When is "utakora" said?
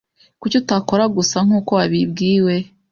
0.61-1.03